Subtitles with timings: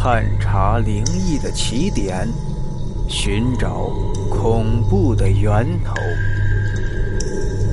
[0.00, 2.28] 探查灵异的起点，
[3.10, 3.88] 寻找
[4.30, 5.92] 恐怖的源头。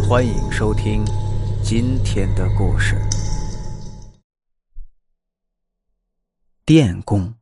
[0.04, 1.06] 欢迎收听
[1.64, 3.00] 今天的故事。
[6.66, 7.36] 电工，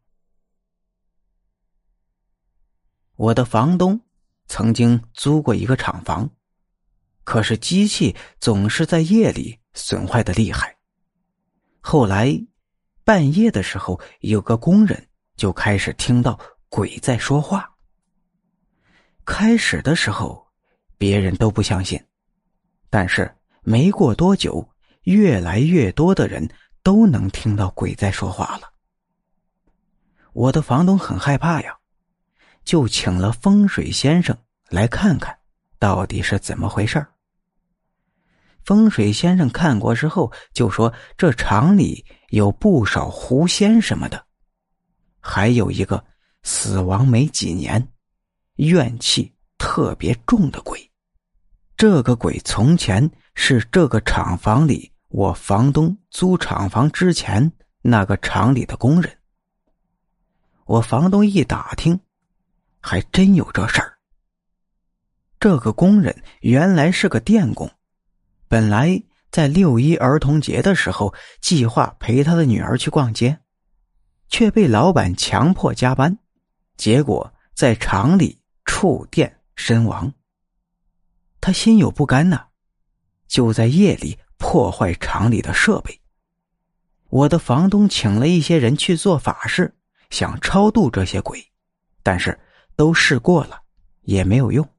[3.15, 4.01] 我的房东
[4.47, 6.29] 曾经租过一个厂房，
[7.23, 10.75] 可是机器总是在夜里损坏的厉害。
[11.79, 12.45] 后来。
[13.05, 16.39] 半夜的时候，有个工人就开始听到
[16.69, 17.69] 鬼在说话。
[19.25, 20.47] 开始的时候，
[20.97, 22.01] 别人都不相信，
[22.89, 24.69] 但是没过多久，
[25.03, 26.49] 越来越多的人
[26.81, 28.71] 都能听到鬼在说话了。
[30.31, 31.77] 我的房东很害怕呀，
[32.63, 34.37] 就请了风水先生
[34.69, 35.37] 来看看，
[35.77, 37.12] 到底是怎么回事儿
[38.65, 44.25] 风水先生看过之后就说：“这厂里有不少狐仙什么的，
[45.19, 46.03] 还有一个
[46.43, 47.85] 死亡没几年、
[48.55, 50.89] 怨气特别重的鬼。
[51.75, 59.17] 这个鬼从前是这个厂房里我房东租厂房之前那个厂里的工人。
[60.65, 61.99] 我房东一打听，
[62.79, 63.97] 还真有这事儿。
[65.37, 67.69] 这个工人原来是个电工。”
[68.53, 69.01] 本来
[69.31, 71.11] 在六一儿童节的时候，
[71.41, 73.39] 计划陪他的女儿去逛街，
[74.29, 76.19] 却被老板强迫加班，
[76.77, 80.13] 结果在厂里触电身亡。
[81.41, 82.45] 他心有不甘呐，
[83.27, 85.99] 就在夜里破坏厂里的设备。
[87.09, 89.73] 我的房东请了一些人去做法事，
[90.11, 91.43] 想超度这些鬼，
[92.03, 92.39] 但是
[92.75, 93.63] 都试过了，
[94.03, 94.69] 也没有用。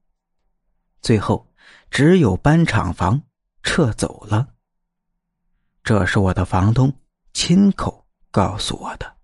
[1.01, 1.51] 最后
[1.91, 3.21] 只有搬厂房。
[3.65, 4.47] 撤走了，
[5.83, 6.93] 这是我的房东
[7.33, 9.14] 亲口告诉我的。